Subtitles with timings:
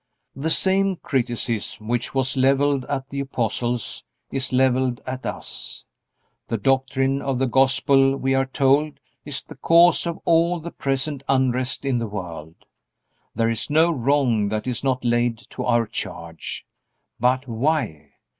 [0.35, 5.85] The same criticism which was leveled at the apostles is leveled at us.
[6.47, 11.21] The doctrine of the Gospel, we are told, is the cause of all the present
[11.29, 12.65] unrest in the world.
[13.35, 16.65] There is no wrong that is not laid to our charge.
[17.19, 18.13] But why?